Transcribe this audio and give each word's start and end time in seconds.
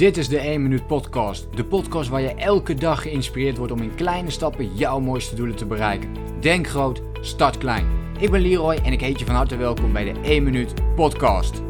Dit 0.00 0.16
is 0.16 0.28
de 0.28 0.38
1 0.38 0.62
Minuut 0.62 0.86
Podcast. 0.86 1.46
De 1.54 1.64
podcast 1.64 2.08
waar 2.08 2.20
je 2.20 2.34
elke 2.34 2.74
dag 2.74 3.02
geïnspireerd 3.02 3.56
wordt 3.56 3.72
om 3.72 3.82
in 3.82 3.94
kleine 3.94 4.30
stappen 4.30 4.74
jouw 4.74 5.00
mooiste 5.00 5.34
doelen 5.34 5.56
te 5.56 5.66
bereiken. 5.66 6.08
Denk 6.40 6.68
groot, 6.68 7.02
start 7.20 7.58
klein. 7.58 7.86
Ik 8.18 8.30
ben 8.30 8.40
Leroy 8.40 8.74
en 8.74 8.92
ik 8.92 9.00
heet 9.00 9.18
je 9.18 9.24
van 9.24 9.34
harte 9.34 9.56
welkom 9.56 9.92
bij 9.92 10.12
de 10.12 10.20
1 10.20 10.42
Minuut 10.42 10.74
Podcast. 10.94 11.62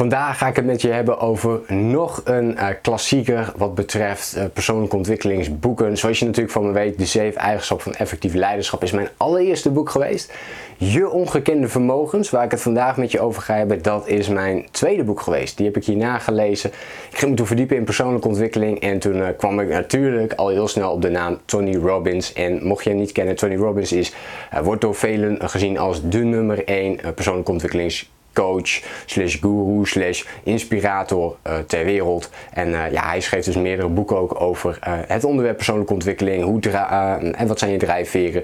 Vandaag 0.00 0.38
ga 0.38 0.48
ik 0.48 0.56
het 0.56 0.64
met 0.64 0.82
je 0.82 0.88
hebben 0.88 1.18
over 1.18 1.60
nog 1.74 2.20
een 2.24 2.52
uh, 2.52 2.66
klassieker 2.82 3.52
wat 3.56 3.74
betreft 3.74 4.36
uh, 4.36 4.44
persoonlijke 4.52 4.96
ontwikkelingsboeken. 4.96 5.98
Zoals 5.98 6.18
je 6.18 6.24
natuurlijk 6.24 6.52
van 6.52 6.66
me 6.66 6.72
weet, 6.72 6.98
De 6.98 7.06
7 7.06 7.40
Eigenschappen 7.40 7.86
van 7.92 8.00
Effectief 8.00 8.34
Leiderschap 8.34 8.82
is 8.82 8.90
mijn 8.90 9.08
allereerste 9.16 9.70
boek 9.70 9.90
geweest. 9.90 10.32
Je 10.76 11.10
Ongekende 11.10 11.68
Vermogens, 11.68 12.30
waar 12.30 12.44
ik 12.44 12.50
het 12.50 12.60
vandaag 12.60 12.96
met 12.96 13.10
je 13.10 13.20
over 13.20 13.42
ga 13.42 13.54
hebben, 13.54 13.82
dat 13.82 14.08
is 14.08 14.28
mijn 14.28 14.66
tweede 14.70 15.04
boek 15.04 15.20
geweest. 15.20 15.56
Die 15.56 15.66
heb 15.66 15.76
ik 15.76 15.84
hierna 15.84 16.18
gelezen. 16.18 16.70
Ik 17.10 17.18
ging 17.18 17.30
me 17.30 17.36
toen 17.36 17.46
verdiepen 17.46 17.76
in 17.76 17.84
persoonlijke 17.84 18.28
ontwikkeling 18.28 18.80
en 18.80 18.98
toen 18.98 19.16
uh, 19.16 19.28
kwam 19.36 19.60
ik 19.60 19.68
natuurlijk 19.68 20.32
al 20.32 20.48
heel 20.48 20.68
snel 20.68 20.92
op 20.92 21.02
de 21.02 21.10
naam 21.10 21.38
Tony 21.44 21.76
Robbins. 21.76 22.32
En 22.32 22.66
mocht 22.66 22.84
je 22.84 22.90
hem 22.90 22.98
niet 22.98 23.12
kennen, 23.12 23.36
Tony 23.36 23.56
Robbins 23.56 23.92
is, 23.92 24.14
wordt 24.62 24.80
door 24.80 24.94
velen 24.94 25.50
gezien 25.50 25.78
als 25.78 26.08
de 26.08 26.24
nummer 26.24 26.64
1 26.64 27.00
persoonlijke 27.14 27.50
ontwikkelings 27.50 28.10
coach, 28.32 28.82
slash 29.06 29.40
guru, 29.40 29.86
slash 29.86 30.24
inspirator 30.42 31.36
uh, 31.46 31.58
ter 31.58 31.84
wereld. 31.84 32.30
En 32.52 32.68
uh, 32.68 32.92
ja, 32.92 33.08
hij 33.08 33.20
schreef 33.20 33.44
dus 33.44 33.56
meerdere 33.56 33.88
boeken 33.88 34.16
ook 34.16 34.40
over 34.40 34.78
uh, 34.88 34.94
het 35.06 35.24
onderwerp 35.24 35.56
persoonlijke 35.56 35.92
ontwikkeling. 35.92 36.44
Hoe 36.44 36.60
en 36.70 37.46
wat 37.46 37.58
zijn 37.58 37.70
je 37.70 37.78
drijfveren? 37.78 38.42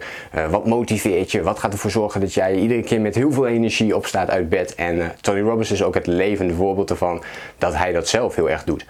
wat 0.50 0.66
motiveert 0.66 1.32
je? 1.32 1.42
Wat 1.42 1.59
gaat 1.59 1.72
ervoor 1.72 1.90
zorgen 1.90 2.20
dat 2.20 2.34
jij 2.34 2.54
iedere 2.54 2.82
keer 2.82 3.00
met 3.00 3.14
heel 3.14 3.32
veel 3.32 3.46
energie 3.46 3.96
opstaat 3.96 4.30
uit 4.30 4.48
bed? 4.48 4.74
En 4.74 5.12
Tony 5.20 5.40
Robbins 5.40 5.70
is 5.70 5.82
ook 5.82 5.95
het 5.95 6.06
levende 6.06 6.54
voorbeeld 6.54 6.90
ervan 6.90 7.23
dat 7.59 7.76
hij 7.76 7.92
dat 7.92 8.09
zelf 8.09 8.34
heel 8.34 8.50
erg 8.50 8.64
doet. 8.64 8.87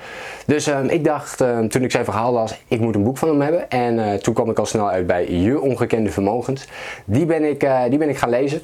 Dus 0.47 0.66
ehm, 0.66 0.86
ik 0.86 1.05
dacht, 1.05 1.41
ehm, 1.41 1.69
toen 1.69 1.83
ik 1.83 1.91
zijn 1.91 2.05
verhaal 2.05 2.33
las, 2.33 2.62
ik 2.69 2.81
moet 2.81 2.94
een 2.94 3.03
boek 3.03 3.19
van 3.19 3.28
hem 3.28 3.41
hebben. 3.41 3.70
En 3.70 4.22
toen 4.22 4.34
kwam 4.34 4.50
ik 4.50 4.58
al 4.58 4.66
snel 4.66 4.91
uit 4.91 5.06
bij 5.06 5.31
Je 5.31 5.60
Ongekende 5.60 6.10
Vermogens. 6.10 6.69
Die 7.05 7.27
ben 7.27 7.44
ik, 7.44 7.69
die 7.88 7.98
ben 7.98 8.08
ik 8.08 8.16
gaan 8.16 8.31
lezen. 8.31 8.62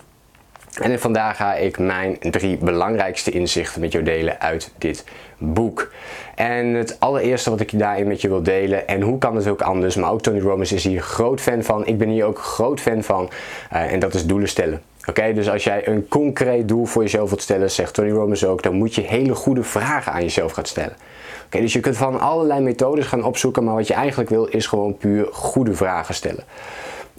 En 0.80 1.00
vandaag 1.00 1.36
ga 1.36 1.54
ik 1.54 1.78
mijn 1.78 2.18
drie 2.18 2.56
belangrijkste 2.56 3.30
inzichten 3.30 3.80
met 3.80 3.92
jou 3.92 4.04
delen 4.04 4.40
uit 4.40 4.72
dit 4.78 5.04
boek. 5.38 5.92
En 6.34 6.66
het 6.66 6.96
allereerste 7.00 7.50
wat 7.50 7.60
ik 7.60 7.78
daarin 7.78 8.06
met 8.06 8.20
je 8.20 8.28
wil 8.28 8.42
delen, 8.42 8.88
en 8.88 9.00
hoe 9.00 9.18
kan 9.18 9.36
het 9.36 9.48
ook 9.48 9.62
anders, 9.62 9.96
maar 9.96 10.10
ook 10.10 10.22
Tony 10.22 10.40
Robbins 10.40 10.72
is 10.72 10.84
hier 10.84 11.02
groot 11.02 11.40
fan 11.40 11.62
van. 11.62 11.86
Ik 11.86 11.98
ben 11.98 12.08
hier 12.08 12.24
ook 12.24 12.38
groot 12.38 12.80
fan 12.80 13.02
van, 13.02 13.30
uh, 13.72 13.92
en 13.92 13.98
dat 13.98 14.14
is 14.14 14.26
doelen 14.26 14.48
stellen. 14.48 14.82
Oké, 15.06 15.32
dus 15.32 15.50
als 15.50 15.64
jij 15.64 15.88
een 15.88 16.08
concreet 16.08 16.68
doel 16.68 16.84
voor 16.84 17.02
jezelf 17.02 17.28
wilt 17.28 17.42
stellen, 17.42 17.70
zegt 17.70 17.94
Tony 17.94 18.10
Robbins 18.10 18.44
ook, 18.44 18.62
dan 18.62 18.74
moet 18.74 18.94
je 18.94 19.00
hele 19.00 19.34
goede 19.34 19.62
vragen 19.62 20.12
aan 20.12 20.22
jezelf 20.22 20.52
gaan 20.52 20.64
stellen. 20.64 20.96
Oké, 21.46 21.60
dus 21.60 21.72
je 21.72 21.80
kunt 21.80 21.96
van 21.96 22.20
allerlei 22.20 22.60
methodes 22.60 23.06
gaan 23.06 23.24
opzoeken, 23.24 23.64
maar 23.64 23.74
wat 23.74 23.86
je 23.86 23.94
eigenlijk 23.94 24.30
wil 24.30 24.44
is 24.44 24.66
gewoon 24.66 24.96
puur 24.96 25.26
goede 25.32 25.74
vragen 25.74 26.14
stellen. 26.14 26.44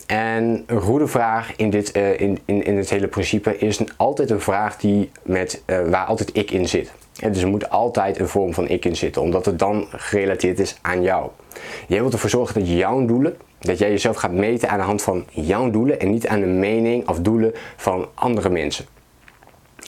En 0.05 0.63
een 0.67 0.81
goede 0.81 1.07
vraag 1.07 1.55
in, 1.55 1.69
dit, 1.69 1.97
uh, 1.97 2.19
in, 2.19 2.39
in, 2.45 2.63
in 2.63 2.77
het 2.77 2.89
hele 2.89 3.07
principe 3.07 3.57
is 3.57 3.79
altijd 3.97 4.29
een 4.29 4.41
vraag 4.41 4.77
die 4.77 5.11
met, 5.23 5.63
uh, 5.65 5.89
waar 5.89 6.05
altijd 6.05 6.29
ik 6.33 6.51
in 6.51 6.67
zit. 6.67 6.91
En 7.19 7.31
dus 7.31 7.41
er 7.41 7.47
moet 7.47 7.69
altijd 7.69 8.19
een 8.19 8.27
vorm 8.27 8.53
van 8.53 8.67
ik 8.67 8.85
in 8.85 8.95
zitten, 8.95 9.21
omdat 9.21 9.45
het 9.45 9.59
dan 9.59 9.87
gerelateerd 9.89 10.59
is 10.59 10.77
aan 10.81 11.01
jou. 11.01 11.29
Jij 11.87 11.99
wilt 11.99 12.13
ervoor 12.13 12.29
zorgen 12.29 12.59
dat 12.59 12.69
jouw 12.69 13.05
doelen, 13.05 13.37
dat 13.59 13.77
jij 13.77 13.89
jezelf 13.89 14.15
gaat 14.15 14.31
meten 14.31 14.69
aan 14.69 14.77
de 14.77 14.83
hand 14.83 15.01
van 15.01 15.25
jouw 15.29 15.71
doelen 15.71 15.99
en 15.99 16.11
niet 16.11 16.27
aan 16.27 16.39
de 16.39 16.45
mening 16.45 17.09
of 17.09 17.19
doelen 17.19 17.53
van 17.75 18.07
andere 18.13 18.49
mensen. 18.49 18.85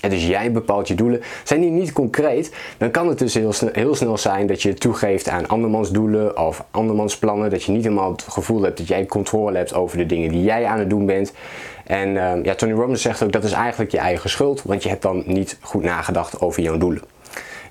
En 0.01 0.09
dus 0.09 0.27
jij 0.27 0.51
bepaalt 0.51 0.87
je 0.87 0.95
doelen. 0.95 1.21
Zijn 1.43 1.61
die 1.61 1.69
niet 1.69 1.91
concreet, 1.91 2.51
dan 2.77 2.91
kan 2.91 3.07
het 3.07 3.19
dus 3.19 3.33
heel 3.33 3.53
snel, 3.53 3.69
heel 3.73 3.95
snel 3.95 4.17
zijn 4.17 4.47
dat 4.47 4.61
je 4.61 4.73
toegeeft 4.73 5.29
aan 5.29 5.47
andermans 5.47 5.91
doelen 5.91 6.37
of 6.37 6.63
andermans 6.71 7.17
plannen. 7.17 7.49
Dat 7.49 7.63
je 7.63 7.71
niet 7.71 7.83
helemaal 7.83 8.11
het 8.11 8.21
gevoel 8.21 8.61
hebt 8.61 8.77
dat 8.77 8.87
jij 8.87 9.05
controle 9.05 9.57
hebt 9.57 9.73
over 9.73 9.97
de 9.97 10.05
dingen 10.05 10.29
die 10.29 10.43
jij 10.43 10.65
aan 10.65 10.79
het 10.79 10.89
doen 10.89 11.05
bent. 11.05 11.33
En 11.85 12.09
uh, 12.09 12.43
ja, 12.43 12.55
Tony 12.55 12.73
Robbins 12.73 13.01
zegt 13.01 13.23
ook 13.23 13.31
dat 13.31 13.43
is 13.43 13.51
eigenlijk 13.51 13.91
je 13.91 13.97
eigen 13.97 14.29
schuld, 14.29 14.63
want 14.63 14.83
je 14.83 14.89
hebt 14.89 15.01
dan 15.01 15.23
niet 15.25 15.57
goed 15.61 15.83
nagedacht 15.83 16.41
over 16.41 16.61
jouw 16.61 16.77
doelen. 16.77 17.01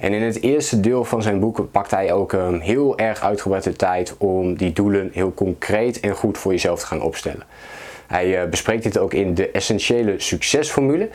En 0.01 0.13
in 0.13 0.23
het 0.23 0.43
eerste 0.43 0.81
deel 0.81 1.05
van 1.05 1.23
zijn 1.23 1.41
boek 1.41 1.71
pakt 1.71 1.91
hij 1.91 2.13
ook 2.13 2.33
um, 2.33 2.61
heel 2.61 2.99
erg 2.99 3.23
uitgebreid 3.23 3.65
de 3.65 3.77
tijd 3.77 4.15
om 4.19 4.57
die 4.57 4.73
doelen 4.73 5.11
heel 5.13 5.35
concreet 5.35 6.01
en 6.01 6.15
goed 6.15 6.39
voor 6.39 6.53
jezelf 6.53 6.81
te 6.81 6.87
gaan 6.87 7.03
opstellen. 7.03 7.43
Hij 8.07 8.43
uh, 8.43 8.49
bespreekt 8.49 8.83
dit 8.83 8.99
ook 8.99 9.15
in 9.15 9.35
de 9.35 9.51
essentiële 9.51 10.15
succesformule. 10.21 11.09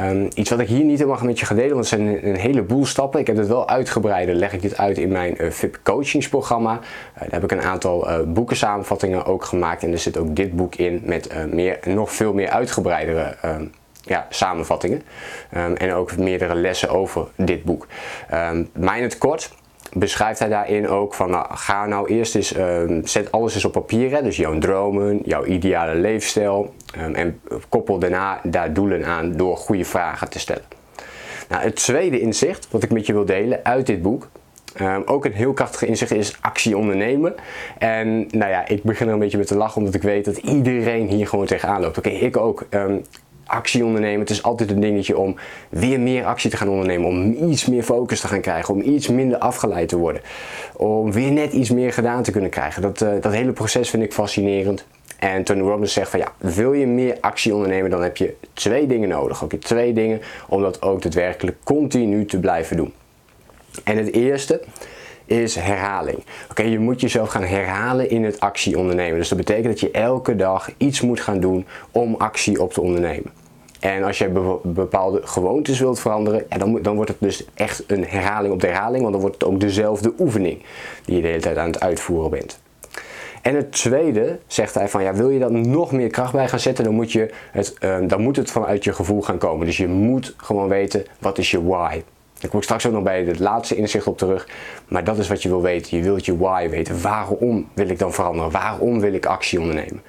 Um, 0.00 0.28
iets 0.34 0.50
wat 0.50 0.60
ik 0.60 0.68
hier 0.68 0.84
niet 0.84 0.98
helemaal 0.98 1.24
met 1.24 1.38
je 1.38 1.46
ga 1.46 1.54
delen, 1.54 1.74
want 1.74 1.90
het 1.90 2.00
zijn 2.00 2.26
een, 2.28 2.36
heleboel 2.36 2.86
stappen. 2.86 3.20
Ik 3.20 3.26
heb 3.26 3.36
het 3.36 3.46
wel 3.46 3.68
uitgebreider, 3.68 4.34
leg 4.34 4.52
ik 4.52 4.62
dit 4.62 4.76
uit 4.76 4.98
in 4.98 5.08
mijn 5.08 5.42
uh, 5.42 5.50
VIP 5.50 5.80
coachingsprogramma. 5.82 6.72
Uh, 6.72 7.20
daar 7.20 7.30
heb 7.30 7.44
ik 7.44 7.52
een 7.52 7.62
aantal 7.62 8.08
boeken 8.26 8.56
samenvattingen 8.56 9.24
ook 9.24 9.44
gemaakt 9.44 9.82
en 9.82 9.92
er 9.92 9.98
zit 9.98 10.18
ook 10.18 10.36
dit 10.36 10.56
boek 10.56 10.74
in 10.74 11.00
met 11.04 11.52
meer, 11.52 11.78
nog 11.84 12.12
veel 12.12 12.32
meer 12.32 12.48
uitgebreidere 12.48 13.36
um, 13.44 13.72
ja, 14.08 14.26
samenvattingen. 14.30 15.02
Um, 15.56 15.76
en 15.76 15.92
ook 15.92 16.16
meerdere 16.16 16.54
lessen 16.54 16.88
over 16.88 17.26
dit 17.36 17.64
boek. 17.64 17.86
Um, 18.34 18.70
mijn 18.72 19.02
het 19.02 19.18
kort 19.18 19.50
beschrijft 19.92 20.38
hij 20.38 20.48
daarin 20.48 20.88
ook 20.88 21.14
van 21.14 21.30
nou, 21.30 21.46
ga 21.50 21.86
nou 21.86 22.08
eerst 22.08 22.34
eens, 22.34 22.56
um, 22.56 23.06
zet 23.06 23.32
alles 23.32 23.54
eens 23.54 23.64
op 23.64 23.72
papier, 23.72 24.10
hè, 24.10 24.22
dus 24.22 24.36
jouw 24.36 24.58
dromen, 24.58 25.20
jouw 25.24 25.44
ideale 25.44 25.94
leefstijl 25.94 26.74
um, 26.98 27.14
en 27.14 27.40
koppel 27.68 27.98
daarna 27.98 28.40
daar 28.42 28.72
doelen 28.72 29.06
aan 29.06 29.32
door 29.32 29.56
goede 29.56 29.84
vragen 29.84 30.30
te 30.30 30.38
stellen. 30.38 30.64
Nou, 31.48 31.62
het 31.62 31.76
tweede 31.76 32.20
inzicht 32.20 32.68
wat 32.70 32.82
ik 32.82 32.92
met 32.92 33.06
je 33.06 33.12
wil 33.12 33.24
delen 33.24 33.60
uit 33.62 33.86
dit 33.86 34.02
boek, 34.02 34.28
um, 34.80 35.02
ook 35.06 35.24
een 35.24 35.32
heel 35.32 35.52
krachtige 35.52 35.86
inzicht 35.86 36.10
is 36.10 36.36
actie 36.40 36.76
ondernemen. 36.76 37.34
En 37.78 38.26
nou 38.30 38.50
ja, 38.50 38.66
ik 38.66 38.82
begin 38.82 39.06
er 39.06 39.12
een 39.12 39.18
beetje 39.18 39.38
met 39.38 39.46
te 39.46 39.56
lachen 39.56 39.78
omdat 39.78 39.94
ik 39.94 40.02
weet 40.02 40.24
dat 40.24 40.36
iedereen 40.36 41.08
hier 41.08 41.26
gewoon 41.26 41.46
tegenaan 41.46 41.80
loopt. 41.80 41.98
Oké, 41.98 42.08
ik 42.08 42.36
ook 42.36 42.66
actie 43.48 43.84
ondernemen. 43.84 44.20
Het 44.20 44.30
is 44.30 44.42
altijd 44.42 44.70
een 44.70 44.80
dingetje 44.80 45.18
om 45.18 45.36
weer 45.68 46.00
meer 46.00 46.24
actie 46.24 46.50
te 46.50 46.56
gaan 46.56 46.68
ondernemen. 46.68 47.08
Om 47.08 47.50
iets 47.50 47.66
meer 47.66 47.82
focus 47.82 48.20
te 48.20 48.28
gaan 48.28 48.40
krijgen. 48.40 48.74
Om 48.74 48.80
iets 48.80 49.08
minder 49.08 49.38
afgeleid 49.38 49.88
te 49.88 49.96
worden. 49.96 50.22
Om 50.76 51.12
weer 51.12 51.32
net 51.32 51.52
iets 51.52 51.70
meer 51.70 51.92
gedaan 51.92 52.22
te 52.22 52.30
kunnen 52.30 52.50
krijgen. 52.50 52.82
Dat, 52.82 53.00
uh, 53.00 53.10
dat 53.20 53.32
hele 53.32 53.52
proces 53.52 53.90
vind 53.90 54.02
ik 54.02 54.12
fascinerend. 54.12 54.84
En 55.18 55.44
Tony 55.44 55.60
Robbins 55.60 55.92
zegt 55.92 56.10
van 56.10 56.20
ja, 56.20 56.32
wil 56.38 56.72
je 56.72 56.86
meer 56.86 57.16
actie 57.20 57.54
ondernemen, 57.54 57.90
dan 57.90 58.02
heb 58.02 58.16
je 58.16 58.34
twee 58.52 58.86
dingen 58.86 59.08
nodig. 59.08 59.44
Ook 59.44 59.52
twee 59.52 59.92
dingen 59.92 60.20
om 60.48 60.62
dat 60.62 60.82
ook 60.82 61.02
daadwerkelijk 61.02 61.56
continu 61.64 62.24
te 62.24 62.38
blijven 62.38 62.76
doen. 62.76 62.92
En 63.84 63.96
het 63.96 64.12
eerste 64.12 64.60
is 65.28 65.54
herhaling. 65.54 66.24
Oké, 66.50 66.62
je 66.62 66.78
moet 66.78 67.00
jezelf 67.00 67.28
gaan 67.28 67.42
herhalen 67.42 68.10
in 68.10 68.24
het 68.24 68.40
actie 68.40 68.78
ondernemen. 68.78 69.18
Dus 69.18 69.28
dat 69.28 69.38
betekent 69.38 69.66
dat 69.66 69.80
je 69.80 69.90
elke 69.90 70.36
dag 70.36 70.70
iets 70.76 71.00
moet 71.00 71.20
gaan 71.20 71.40
doen 71.40 71.66
om 71.90 72.14
actie 72.14 72.62
op 72.62 72.72
te 72.72 72.80
ondernemen. 72.80 73.32
En 73.80 74.02
als 74.02 74.18
je 74.18 74.58
bepaalde 74.62 75.20
gewoontes 75.24 75.78
wilt 75.78 76.00
veranderen, 76.00 76.46
dan, 76.58 76.82
dan 76.82 76.94
wordt 76.94 77.10
het 77.10 77.20
dus 77.20 77.44
echt 77.54 77.84
een 77.86 78.04
herhaling 78.04 78.52
op 78.54 78.60
de 78.60 78.66
herhaling, 78.66 79.00
want 79.00 79.12
dan 79.12 79.20
wordt 79.20 79.40
het 79.40 79.50
ook 79.50 79.60
dezelfde 79.60 80.12
oefening 80.18 80.62
die 81.04 81.16
je 81.16 81.22
de 81.22 81.28
hele 81.28 81.40
tijd 81.40 81.56
aan 81.56 81.66
het 81.66 81.80
uitvoeren 81.80 82.30
bent. 82.30 82.60
En 83.42 83.54
het 83.54 83.72
tweede 83.72 84.38
zegt 84.46 84.74
hij 84.74 84.88
van 84.88 85.02
ja, 85.02 85.14
wil 85.14 85.30
je 85.30 85.38
daar 85.38 85.52
nog 85.52 85.92
meer 85.92 86.08
kracht 86.08 86.32
bij 86.32 86.48
gaan 86.48 86.60
zetten, 86.60 86.84
dan 86.84 86.94
moet, 86.94 87.12
je 87.12 87.30
het, 87.52 87.74
uh, 87.80 87.96
dan 88.02 88.20
moet 88.20 88.36
het 88.36 88.50
vanuit 88.50 88.84
je 88.84 88.92
gevoel 88.92 89.22
gaan 89.22 89.38
komen. 89.38 89.66
Dus 89.66 89.76
je 89.76 89.88
moet 89.88 90.34
gewoon 90.36 90.68
weten 90.68 91.04
wat 91.18 91.38
is 91.38 91.50
je 91.50 91.64
why. 91.64 92.02
Ik 92.40 92.50
kom 92.50 92.62
straks 92.62 92.86
ook 92.86 92.92
nog 92.92 93.02
bij 93.02 93.22
het 93.22 93.38
laatste 93.38 93.76
inzicht 93.76 94.06
op 94.06 94.18
terug. 94.18 94.48
Maar 94.88 95.04
dat 95.04 95.18
is 95.18 95.28
wat 95.28 95.42
je 95.42 95.48
wil 95.48 95.62
weten. 95.62 95.96
Je 95.96 96.02
wilt 96.02 96.24
je 96.24 96.36
why 96.36 96.68
weten. 96.68 97.02
Waarom 97.02 97.68
wil 97.74 97.88
ik 97.88 97.98
dan 97.98 98.12
veranderen? 98.12 98.50
Waarom 98.50 99.00
wil 99.00 99.12
ik 99.12 99.26
actie 99.26 99.60
ondernemen? 99.60 100.02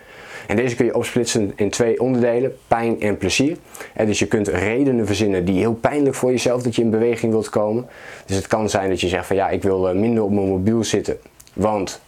En 0.49 0.55
deze 0.55 0.75
kun 0.75 0.85
je 0.85 0.95
opsplitsen 0.95 1.51
in 1.55 1.69
twee 1.69 1.99
onderdelen, 1.99 2.57
pijn 2.67 3.01
en 3.01 3.17
plezier. 3.17 3.57
En 3.93 4.05
dus 4.05 4.19
je 4.19 4.27
kunt 4.27 4.47
redenen 4.47 5.05
verzinnen 5.05 5.45
die 5.45 5.59
heel 5.59 5.73
pijnlijk 5.73 6.15
voor 6.15 6.31
jezelf 6.31 6.61
dat 6.61 6.75
je 6.75 6.81
in 6.81 6.89
beweging 6.89 7.31
wilt 7.31 7.49
komen. 7.49 7.87
Dus 8.25 8.35
het 8.35 8.47
kan 8.47 8.69
zijn 8.69 8.89
dat 8.89 9.01
je 9.01 9.07
zegt 9.07 9.25
van 9.25 9.35
ja, 9.35 9.49
ik 9.49 9.63
wil 9.63 9.89
eh, 9.89 9.95
minder 9.95 10.23
op 10.23 10.31
mijn 10.31 10.47
mobiel 10.47 10.83
zitten, 10.83 11.17
want 11.53 12.01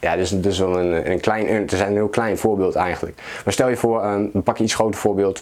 ja, 0.00 0.16
dus, 0.16 0.40
dus 0.40 0.58
wel 0.58 0.78
een, 0.78 1.10
een 1.10 1.20
klein, 1.20 1.46
het 1.46 1.72
is 1.72 1.80
een 1.80 1.92
heel 1.92 2.08
klein 2.08 2.38
voorbeeld 2.38 2.74
eigenlijk. 2.74 3.22
Maar 3.44 3.52
stel 3.52 3.68
je 3.68 3.76
voor, 3.76 4.04
um, 4.04 4.30
pak 4.44 4.56
je 4.56 4.64
iets 4.64 4.74
groter 4.74 5.00
voorbeeld. 5.00 5.40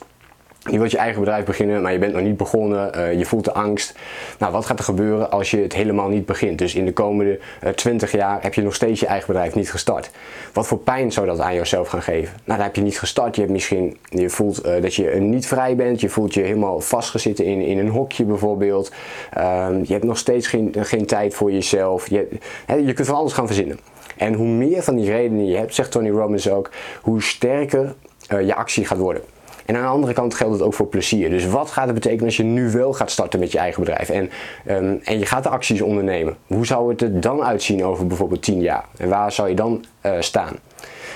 Je 0.70 0.78
wilt 0.78 0.90
je 0.90 0.98
eigen 0.98 1.20
bedrijf 1.20 1.44
beginnen, 1.44 1.82
maar 1.82 1.92
je 1.92 1.98
bent 1.98 2.12
nog 2.12 2.22
niet 2.22 2.36
begonnen. 2.36 2.90
Uh, 2.96 3.18
je 3.18 3.24
voelt 3.24 3.44
de 3.44 3.52
angst. 3.52 3.94
Nou, 4.38 4.52
wat 4.52 4.66
gaat 4.66 4.78
er 4.78 4.84
gebeuren 4.84 5.30
als 5.30 5.50
je 5.50 5.58
het 5.58 5.72
helemaal 5.72 6.08
niet 6.08 6.26
begint? 6.26 6.58
Dus 6.58 6.74
in 6.74 6.84
de 6.84 6.92
komende 6.92 7.30
uh, 7.62 7.68
eh, 7.68 7.74
20 7.74 8.12
jaar 8.12 8.42
heb 8.42 8.54
je 8.54 8.62
nog 8.62 8.74
steeds 8.74 9.00
je 9.00 9.06
eigen 9.06 9.26
bedrijf 9.26 9.54
niet 9.54 9.70
gestart. 9.70 10.10
Wat 10.52 10.66
voor 10.66 10.78
pijn 10.78 11.12
zou 11.12 11.26
dat 11.26 11.40
aan 11.40 11.54
jezelf 11.54 11.88
gaan 11.88 12.02
geven? 12.02 12.34
Nou, 12.44 12.58
dan 12.58 12.66
heb 12.66 12.76
je 12.76 12.82
niet 12.82 12.98
gestart. 12.98 13.34
Je 13.34 13.40
hebt 13.40 13.52
misschien, 13.52 13.96
je 14.08 14.30
voelt 14.30 14.66
uh, 14.66 14.82
dat 14.82 14.94
je 14.94 15.04
niet 15.10 15.46
vrij 15.46 15.76
bent. 15.76 16.00
Je 16.00 16.08
voelt 16.08 16.34
je 16.34 16.42
helemaal 16.42 16.80
vastgezitten 16.80 17.44
in, 17.44 17.60
in 17.60 17.78
een 17.78 17.88
hokje 17.88 18.24
bijvoorbeeld. 18.24 18.92
Ehm, 19.32 19.78
je 19.82 19.92
hebt 19.92 20.04
nog 20.04 20.18
steeds 20.18 20.46
geen, 20.46 20.74
geen 20.78 21.06
tijd 21.06 21.34
voor 21.34 21.52
jezelf. 21.52 22.08
Je, 22.08 22.28
je 22.66 22.92
kunt 22.92 23.06
van 23.06 23.16
alles 23.16 23.32
gaan 23.32 23.46
verzinnen. 23.46 23.78
En 24.16 24.34
hoe 24.34 24.46
meer 24.46 24.82
van 24.82 24.96
die 24.96 25.10
redenen 25.10 25.46
je 25.46 25.56
hebt, 25.56 25.74
zegt 25.74 25.90
Tony 25.90 26.10
Robbins 26.10 26.50
ook, 26.50 26.70
hoe 27.02 27.22
sterker 27.22 27.94
je 28.28 28.54
actie 28.54 28.84
gaat 28.84 28.98
worden. 28.98 29.22
En 29.66 29.76
aan 29.76 29.82
de 29.82 29.88
andere 29.88 30.12
kant 30.12 30.34
geldt 30.34 30.52
het 30.52 30.62
ook 30.62 30.74
voor 30.74 30.86
plezier. 30.86 31.30
Dus 31.30 31.46
wat 31.46 31.70
gaat 31.70 31.84
het 31.84 31.94
betekenen 31.94 32.24
als 32.24 32.36
je 32.36 32.42
nu 32.42 32.70
wel 32.70 32.92
gaat 32.92 33.10
starten 33.10 33.40
met 33.40 33.52
je 33.52 33.58
eigen 33.58 33.84
bedrijf 33.84 34.08
en, 34.08 34.30
ehm, 34.66 34.96
en 35.04 35.18
je 35.18 35.26
gaat 35.26 35.42
de 35.42 35.48
acties 35.48 35.80
ondernemen? 35.80 36.36
Hoe 36.46 36.66
zou 36.66 36.90
het 36.90 37.02
er 37.02 37.20
dan 37.20 37.44
uitzien 37.44 37.84
over 37.84 38.06
bijvoorbeeld 38.06 38.42
10 38.42 38.60
jaar? 38.60 38.84
En 38.96 39.08
waar 39.08 39.32
zou 39.32 39.48
je 39.48 39.54
dan 39.54 39.84
uh, 40.06 40.12
staan? 40.20 40.56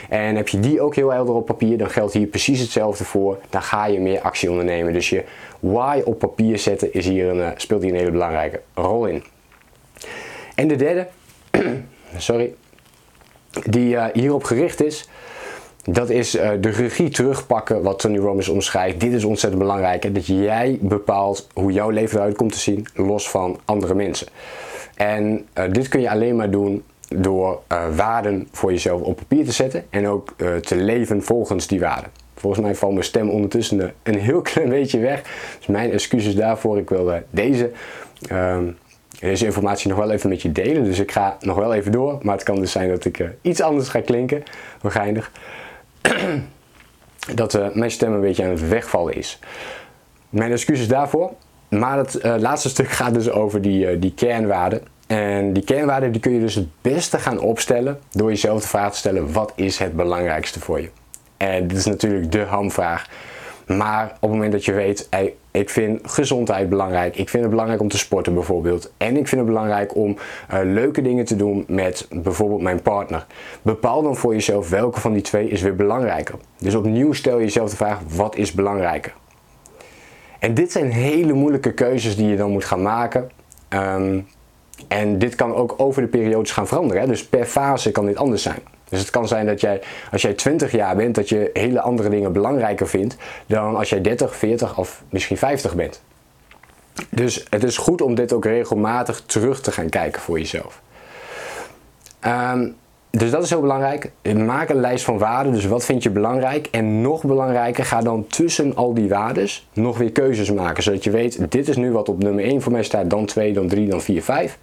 En 0.09 0.37
heb 0.37 0.49
je 0.49 0.61
die 0.61 0.81
ook 0.81 0.95
heel 0.95 1.11
helder 1.11 1.35
op 1.35 1.47
papier, 1.47 1.79
dan 1.79 1.91
geldt 1.91 2.13
hier 2.13 2.27
precies 2.27 2.61
hetzelfde 2.61 3.05
voor. 3.05 3.39
Dan 3.51 3.63
ga 3.63 3.87
je 3.87 4.01
meer 4.01 4.21
actie 4.21 4.51
ondernemen. 4.51 4.93
Dus 4.93 5.11
je 5.11 5.25
why 5.61 6.01
op 6.05 6.19
papier 6.19 6.59
zetten 6.59 6.93
is 6.93 7.07
hier 7.07 7.29
een, 7.29 7.53
speelt 7.57 7.83
hier 7.83 7.93
een 7.93 7.99
hele 7.99 8.11
belangrijke 8.11 8.61
rol 8.75 9.07
in. 9.07 9.25
En 10.55 10.69
de 10.69 10.77
derde, 10.77 11.07
sorry, 12.17 12.55
die 13.65 13.95
uh, 13.95 14.05
hierop 14.13 14.45
gericht 14.45 14.83
is, 14.83 15.09
dat 15.85 16.11
is 16.11 16.35
uh, 16.35 16.51
de 16.61 16.69
regie 16.69 17.09
terugpakken 17.09 17.83
wat 17.83 17.99
Tony 17.99 18.19
Robbins 18.19 18.49
omschrijft. 18.49 19.01
Dit 19.01 19.13
is 19.13 19.25
ontzettend 19.25 19.63
belangrijk. 19.63 20.15
Dat 20.15 20.27
jij 20.27 20.79
bepaalt 20.81 21.49
hoe 21.53 21.73
jouw 21.73 21.91
leven 21.91 22.19
eruit 22.19 22.37
komt 22.37 22.53
te 22.53 22.59
zien, 22.59 22.87
los 22.95 23.31
van 23.31 23.59
andere 23.65 23.95
mensen. 23.95 24.27
En 24.95 25.47
uh, 25.59 25.65
dit 25.73 25.89
kun 25.89 26.01
je 26.01 26.11
alleen 26.11 26.37
maar 26.37 26.51
doen 26.51 26.83
door 27.09 27.63
waarden 27.97 28.49
voor 28.53 28.73
jezelf 28.73 29.01
op 29.01 29.17
papier 29.17 29.45
te 29.45 29.53
zetten 29.53 29.85
en 29.91 30.09
ook 30.09 30.35
te 30.63 30.77
leven 30.77 31.23
volgens 31.23 31.67
die 31.67 31.81
waarden. 31.81 32.11
Volgens 32.35 32.63
mij 32.63 32.75
valt 32.75 32.93
mijn 32.93 33.05
stem 33.05 33.31
ondertussen 33.31 33.95
een 34.03 34.19
heel 34.19 34.41
klein 34.53 34.69
beetje 34.69 34.99
weg. 34.99 35.23
Dus 35.59 35.67
mijn 35.67 35.93
excuses 35.93 36.35
daarvoor. 36.35 36.79
Ik 36.79 36.89
wil 36.89 37.13
deze 37.31 37.71
um, 38.33 38.77
deze 39.21 39.45
informatie 39.45 39.89
nog 39.89 39.99
wel 39.99 40.11
even 40.11 40.29
met 40.29 40.43
je 40.43 40.53
delen. 40.53 40.85
Dus 40.85 40.99
ik 40.99 41.13
ga 41.13 41.37
nog 41.41 41.57
wel 41.57 41.75
even 41.75 41.93
door. 41.93 42.19
Maar 42.23 42.35
het 42.35 42.45
kan 42.45 42.61
dus 42.61 42.73
zijn 42.73 42.89
dat 42.89 43.05
ik 43.05 43.25
iets 43.43 43.61
anders 43.61 43.89
ga 43.89 44.01
klinken. 44.01 44.43
Waarschijnlijk. 44.81 45.31
dat 47.35 47.55
uh, 47.55 47.67
mijn 47.73 47.91
stem 47.91 48.13
een 48.13 48.21
beetje 48.21 48.45
aan 48.45 48.51
het 48.51 48.69
wegvallen 48.69 49.15
is. 49.15 49.39
Mijn 50.29 50.53
excuses 50.53 50.89
daarvoor. 50.89 51.33
Maar 51.69 51.99
het 51.99 52.25
uh, 52.25 52.35
laatste 52.39 52.69
stuk 52.75 52.89
gaat 52.89 53.15
dus 53.15 53.31
over 53.31 53.63
die, 53.63 53.99
die 53.99 54.15
kernwaarden. 54.15 54.83
En 55.07 55.53
die 55.53 55.65
kernwaarden 55.65 56.13
die 56.13 56.21
kun 56.21 56.33
je 56.33 56.41
dus 56.41 56.55
het 56.55 56.69
beste 56.81 57.19
gaan 57.19 57.39
opstellen 57.39 57.99
door 58.11 58.29
jezelf 58.29 58.61
de 58.61 58.69
vraag 58.69 58.93
te 58.93 58.99
stellen: 58.99 59.33
wat 59.33 59.53
is 59.57 59.79
het 59.79 59.97
belangrijkste 59.97 60.61
voor 60.61 60.81
je? 60.81 60.91
En 61.37 61.67
dit 61.67 61.77
is 61.77 61.85
natuurlijk 61.85 62.33
de 62.33 62.43
hamvraag. 62.43 63.09
Maar 63.77 64.05
op 64.05 64.21
het 64.21 64.31
moment 64.31 64.53
dat 64.53 64.65
je 64.65 64.73
weet, 64.73 65.09
ik 65.51 65.71
vind 65.71 66.01
gezondheid 66.03 66.69
belangrijk, 66.69 67.17
ik 67.17 67.29
vind 67.29 67.43
het 67.43 67.51
belangrijk 67.51 67.81
om 67.81 67.89
te 67.89 67.99
sporten 67.99 68.35
bijvoorbeeld. 68.35 68.93
En 68.97 69.17
ik 69.17 69.29
vind 69.29 69.41
het 69.41 69.51
belangrijk 69.51 69.97
om 69.97 70.17
uh, 70.53 70.61
leuke 70.63 71.03
dingen 71.03 71.25
te 71.25 71.37
doen 71.37 71.65
met 71.69 72.07
bijvoorbeeld 72.11 72.63
mijn 72.63 72.83
partner. 72.83 73.27
Bepaal 73.63 74.03
dan 74.03 74.17
voor 74.17 74.33
jezelf 74.33 74.71
welke 74.71 75.01
van 75.01 75.13
die 75.13 75.23
twee 75.23 75.49
is 75.49 75.63
weer 75.63 75.77
belangrijker. 75.77 76.35
Dus 76.59 76.75
opnieuw 76.75 77.13
stel 77.13 77.39
je 77.39 77.45
jezelf 77.45 77.71
de 77.71 77.77
vraag, 77.77 77.99
wat 78.15 78.37
is 78.37 78.53
belangrijker? 78.53 79.13
En 80.39 80.55
dit 80.55 80.73
zijn 80.73 80.91
hele 80.91 81.33
moeilijke 81.33 81.73
keuzes 81.73 82.17
die 82.17 82.29
je 82.29 82.37
dan 82.37 82.51
moet 82.51 82.65
gaan 82.65 82.83
maken. 82.83 83.31
Um, 83.69 84.27
en 84.89 85.19
dit 85.19 85.35
kan 85.35 85.55
ook 85.55 85.75
over 85.77 86.03
de 86.03 86.09
periodes 86.09 86.51
gaan 86.51 86.67
veranderen. 86.67 87.03
Hè? 87.03 87.09
Dus 87.09 87.27
per 87.27 87.45
fase 87.45 87.91
kan 87.91 88.07
dit 88.07 88.17
anders 88.17 88.43
zijn. 88.43 88.59
Dus 88.91 89.01
het 89.01 89.11
kan 89.11 89.29
zijn 89.29 89.47
dat 89.47 89.61
jij, 89.61 89.81
als 90.13 90.23
jij 90.23 90.35
20 90.35 90.73
jaar 90.73 90.97
bent, 90.97 91.15
dat 91.15 91.29
je 91.29 91.51
hele 91.53 91.81
andere 91.81 92.09
dingen 92.09 92.33
belangrijker 92.33 92.89
vindt 92.89 93.17
dan 93.47 93.77
als 93.77 93.91
jij 93.91 94.01
30, 94.01 94.37
40 94.37 94.79
of 94.79 95.03
misschien 95.09 95.37
50 95.37 95.75
bent. 95.75 96.03
Dus 97.11 97.47
het 97.51 97.65
is 97.65 97.77
goed 97.77 98.03
om 98.03 98.15
dit 98.15 98.33
ook 98.33 98.45
regelmatig 98.45 99.23
terug 99.27 99.61
te 99.61 99.73
gaan 99.73 99.89
kijken 99.89 100.21
voor 100.21 100.39
jezelf. 100.39 100.81
Um, 102.27 102.77
dus 103.11 103.31
dat 103.31 103.43
is 103.43 103.51
heel 103.51 103.61
belangrijk. 103.61 104.11
Maak 104.37 104.69
een 104.69 104.81
lijst 104.81 105.05
van 105.05 105.19
waarden. 105.19 105.53
Dus 105.53 105.67
wat 105.67 105.85
vind 105.85 106.03
je 106.03 106.11
belangrijk? 106.11 106.69
En 106.71 107.01
nog 107.01 107.25
belangrijker, 107.25 107.85
ga 107.85 108.01
dan 108.01 108.27
tussen 108.27 108.77
al 108.77 108.95
die 108.95 109.09
waarden 109.09 109.49
nog 109.73 109.99
weer 109.99 110.13
keuzes 110.13 110.53
maken. 110.53 110.83
Zodat 110.83 111.05
je 111.05 111.11
weet, 111.11 111.51
dit 111.51 111.69
is 111.69 111.77
nu 111.77 111.93
wat 111.93 112.09
op 112.09 112.23
nummer 112.23 112.45
1 112.45 112.63
voor 112.63 112.73
mij 112.73 112.83
staat, 112.83 113.11
dan 113.11 113.25
2, 113.25 113.53
dan 113.53 113.69
3, 113.69 113.89
dan 113.89 114.01
4, 114.01 114.23
5. 114.23 114.59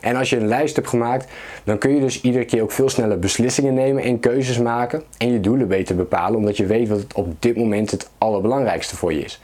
En 0.00 0.16
als 0.16 0.30
je 0.30 0.36
een 0.36 0.46
lijst 0.46 0.76
hebt 0.76 0.88
gemaakt, 0.88 1.30
dan 1.64 1.78
kun 1.78 1.94
je 1.94 2.00
dus 2.00 2.20
iedere 2.20 2.44
keer 2.44 2.62
ook 2.62 2.72
veel 2.72 2.88
sneller 2.88 3.18
beslissingen 3.18 3.74
nemen 3.74 4.02
en 4.02 4.20
keuzes 4.20 4.58
maken. 4.58 5.02
En 5.18 5.32
je 5.32 5.40
doelen 5.40 5.68
beter 5.68 5.96
bepalen, 5.96 6.38
omdat 6.38 6.56
je 6.56 6.66
weet 6.66 6.88
wat 6.88 7.04
op 7.14 7.42
dit 7.42 7.56
moment 7.56 7.90
het 7.90 8.10
allerbelangrijkste 8.18 8.96
voor 8.96 9.12
je 9.12 9.20
is. 9.20 9.40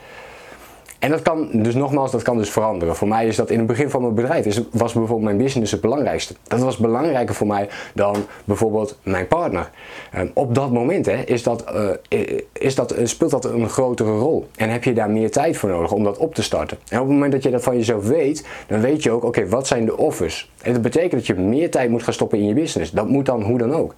En 1.06 1.12
dat 1.12 1.22
kan, 1.22 1.48
dus 1.52 1.74
nogmaals, 1.74 2.10
dat 2.10 2.22
kan 2.22 2.36
dus 2.36 2.50
veranderen. 2.50 2.96
Voor 2.96 3.08
mij 3.08 3.26
is 3.26 3.36
dat 3.36 3.50
in 3.50 3.58
het 3.58 3.66
begin 3.66 3.90
van 3.90 4.02
mijn 4.02 4.14
bedrijf, 4.14 4.46
is, 4.46 4.62
was 4.70 4.92
bijvoorbeeld 4.92 5.22
mijn 5.22 5.36
business 5.36 5.72
het 5.72 5.80
belangrijkste. 5.80 6.34
Dat 6.42 6.60
was 6.60 6.76
belangrijker 6.76 7.34
voor 7.34 7.46
mij 7.46 7.68
dan 7.94 8.16
bijvoorbeeld 8.44 8.98
mijn 9.02 9.26
partner. 9.26 9.70
Um, 10.16 10.30
op 10.34 10.54
dat 10.54 10.72
moment 10.72 11.06
hè, 11.06 11.16
is 11.16 11.42
dat, 11.42 11.64
uh, 12.10 12.20
is 12.52 12.74
dat, 12.74 12.94
speelt 13.02 13.30
dat 13.30 13.44
een 13.44 13.68
grotere 13.68 14.18
rol. 14.18 14.46
En 14.56 14.70
heb 14.70 14.84
je 14.84 14.92
daar 14.92 15.10
meer 15.10 15.30
tijd 15.30 15.56
voor 15.56 15.68
nodig 15.68 15.92
om 15.92 16.04
dat 16.04 16.18
op 16.18 16.34
te 16.34 16.42
starten. 16.42 16.78
En 16.88 17.00
op 17.00 17.04
het 17.04 17.12
moment 17.12 17.32
dat 17.32 17.42
je 17.42 17.50
dat 17.50 17.62
van 17.62 17.76
jezelf 17.76 18.08
weet, 18.08 18.46
dan 18.66 18.80
weet 18.80 19.02
je 19.02 19.10
ook, 19.10 19.24
oké, 19.24 19.48
wat 19.48 19.66
zijn 19.66 19.84
de 19.84 19.96
offers? 19.96 20.50
En 20.62 20.72
dat 20.72 20.82
betekent 20.82 21.12
dat 21.12 21.26
je 21.26 21.34
meer 21.34 21.70
tijd 21.70 21.90
moet 21.90 22.02
gaan 22.02 22.12
stoppen 22.12 22.38
in 22.38 22.46
je 22.46 22.54
business. 22.54 22.90
Dat 22.90 23.08
moet 23.08 23.26
dan 23.26 23.42
hoe 23.42 23.58
dan 23.58 23.74
ook. 23.74 23.94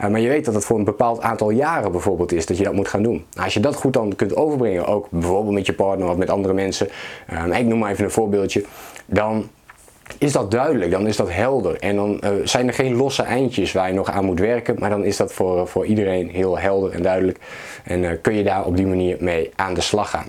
Uh, 0.00 0.08
maar 0.08 0.20
je 0.20 0.28
weet 0.28 0.44
dat 0.44 0.54
het 0.54 0.64
voor 0.64 0.78
een 0.78 0.84
bepaald 0.84 1.20
aantal 1.20 1.50
jaren 1.50 1.92
bijvoorbeeld 1.92 2.32
is 2.32 2.46
dat 2.46 2.56
je 2.56 2.64
dat 2.64 2.72
moet 2.72 2.88
gaan 2.88 3.02
doen. 3.02 3.24
Nou, 3.32 3.44
als 3.44 3.54
je 3.54 3.60
dat 3.60 3.74
goed 3.74 3.92
dan 3.92 4.16
kunt 4.16 4.36
overbrengen, 4.36 4.86
ook 4.86 5.06
bijvoorbeeld 5.10 5.54
met 5.54 5.66
je 5.66 5.72
partner 5.72 6.08
of 6.08 6.16
met 6.16 6.30
andere 6.30 6.47
mensen. 6.54 6.88
Uh, 7.32 7.58
ik 7.58 7.66
noem 7.66 7.78
maar 7.78 7.90
even 7.90 8.04
een 8.04 8.10
voorbeeldje. 8.10 8.64
Dan 9.06 9.48
is 10.18 10.32
dat 10.32 10.50
duidelijk, 10.50 10.90
dan 10.90 11.06
is 11.06 11.16
dat 11.16 11.30
helder. 11.30 11.76
En 11.78 11.96
dan 11.96 12.20
uh, 12.24 12.30
zijn 12.44 12.66
er 12.66 12.74
geen 12.74 12.94
losse 12.94 13.22
eindjes 13.22 13.72
waar 13.72 13.88
je 13.88 13.94
nog 13.94 14.10
aan 14.10 14.24
moet 14.24 14.38
werken, 14.38 14.76
maar 14.78 14.90
dan 14.90 15.04
is 15.04 15.16
dat 15.16 15.32
voor, 15.32 15.68
voor 15.68 15.86
iedereen 15.86 16.28
heel 16.28 16.58
helder 16.58 16.92
en 16.92 17.02
duidelijk. 17.02 17.38
En 17.84 18.02
uh, 18.02 18.10
kun 18.22 18.34
je 18.34 18.44
daar 18.44 18.64
op 18.64 18.76
die 18.76 18.86
manier 18.86 19.16
mee 19.20 19.50
aan 19.56 19.74
de 19.74 19.80
slag 19.80 20.10
gaan. 20.10 20.26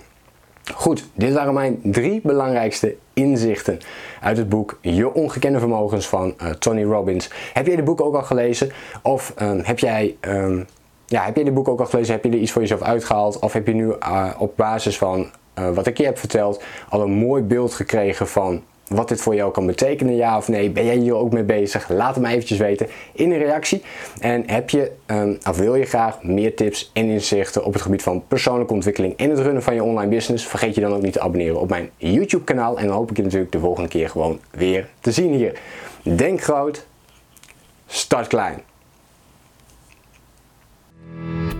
Goed, 0.74 1.10
dit 1.13 1.33
waren 1.33 1.54
mijn 1.54 1.80
drie 1.83 2.19
belangrijkste 2.24 2.95
inzichten 3.13 3.80
uit 4.22 4.38
het 4.38 4.50
boek 4.50 4.77
Je 4.81 5.13
Ongekende 5.13 5.60
Vermogens 5.60 6.07
van 6.07 6.36
Tony 6.60 6.83
Robbins. 6.83 7.30
Heb 7.54 7.68
jij 7.68 7.75
de 7.75 7.83
boek 7.83 8.01
ook 8.01 8.15
al 8.15 8.24
gelezen? 8.24 8.72
Of 9.01 9.33
um, 9.42 9.60
heb 9.63 9.80
jij. 9.80 10.15
Um, 10.22 10.65
ja, 11.06 11.24
heb 11.24 11.36
je 11.36 11.44
de 11.44 11.51
boek 11.51 11.68
ook 11.68 11.80
al 11.80 11.86
gelezen? 11.86 12.13
Heb 12.13 12.24
je 12.24 12.30
er 12.30 12.38
iets 12.38 12.51
voor 12.51 12.62
jezelf 12.62 12.81
uitgehaald? 12.81 13.39
Of 13.39 13.54
heb 13.54 13.68
je 13.68 13.74
nu 13.74 13.94
op 14.38 14.54
basis 14.56 14.98
van 14.98 15.31
uh, 15.60 15.69
wat 15.69 15.88
ik 15.88 15.98
je 15.98 16.06
heb 16.06 16.18
verteld 16.18 16.63
al 16.90 17.01
een 17.01 17.12
mooi 17.12 17.44
beeld 17.44 17.74
gekregen 17.74 18.28
van 18.28 18.63
wat 18.90 19.07
dit 19.07 19.22
voor 19.22 19.36
jou 19.36 19.51
kan 19.51 19.66
betekenen, 19.66 20.16
ja 20.16 20.38
of 20.38 20.48
nee. 20.48 20.69
Ben 20.69 20.86
jij 20.86 20.96
hier 20.96 21.16
ook 21.16 21.31
mee 21.31 21.44
bezig? 21.44 21.90
Laat 21.90 22.16
het 22.16 22.24
me 22.24 22.30
eventjes 22.30 22.57
weten 22.57 22.88
in 23.13 23.31
een 23.31 23.38
reactie. 23.38 23.81
En 24.19 24.44
heb 24.50 24.69
je, 24.69 24.92
um, 25.07 25.38
of 25.50 25.57
wil 25.57 25.75
je 25.75 25.86
graag 25.86 26.24
meer 26.24 26.56
tips 26.56 26.90
en 26.94 27.06
inzichten 27.06 27.66
op 27.66 27.74
het 27.74 27.81
gebied 27.81 28.04
van 28.04 28.24
persoonlijke 28.28 28.74
ontwikkeling 28.74 29.18
en 29.18 29.30
het 29.30 29.40
runnen 29.40 29.63
van 29.63 29.74
je 29.74 29.84
online 29.84 30.10
business? 30.10 30.48
Vergeet 30.48 30.75
je 30.75 30.81
dan 30.81 30.94
ook 30.94 31.01
niet 31.01 31.13
te 31.13 31.19
abonneren 31.19 31.60
op 31.60 31.69
mijn 31.69 31.90
YouTube 31.98 32.44
kanaal. 32.44 32.80
En 32.80 32.88
dan 32.88 32.96
hoop 32.96 33.10
ik 33.10 33.18
je 33.18 33.24
natuurlijk 33.24 33.51
de 33.51 33.60
volgende 33.60 33.90
keer 33.90 34.10
gewoon 34.10 34.40
weer 34.51 34.88
te 35.00 35.12
zien 35.12 35.34
hier. 35.34 35.60
Denk 36.03 36.41
groot, 36.41 36.86
start 37.88 38.27
klein. 38.27 38.68